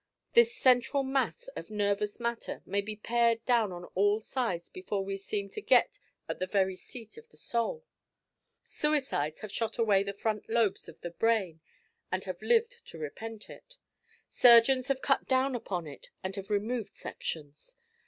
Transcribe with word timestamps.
This 0.33 0.51
central 0.55 1.03
mass 1.03 1.47
of 1.49 1.69
nervous 1.69 2.19
matter 2.19 2.63
may 2.65 2.81
be 2.81 2.95
pared 2.95 3.45
down 3.45 3.71
on 3.71 3.85
all 3.93 4.19
sides 4.19 4.67
before 4.67 5.05
we 5.05 5.15
seem 5.15 5.47
to 5.51 5.61
get 5.61 5.99
at 6.27 6.39
the 6.39 6.47
very 6.47 6.75
seat 6.75 7.19
of 7.19 7.29
the 7.29 7.37
soul. 7.37 7.85
Suicides 8.63 9.41
have 9.41 9.51
shot 9.51 9.77
away 9.77 10.01
the 10.01 10.15
front 10.15 10.49
lobes 10.49 10.89
of 10.89 10.99
the 11.01 11.11
brain, 11.11 11.61
and 12.11 12.23
have 12.25 12.41
lived 12.41 12.83
to 12.87 12.97
repent 12.97 13.47
it. 13.47 13.77
Surgeons 14.27 14.87
have 14.87 15.03
cut 15.03 15.27
down 15.27 15.53
upon 15.53 15.85
it 15.85 16.09
and 16.23 16.35
have 16.35 16.49
removed 16.49 16.95
sections. 16.95 17.75